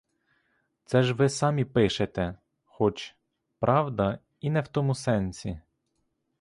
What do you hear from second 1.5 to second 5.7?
пишете, хоч, правда, і не в тому сенсі.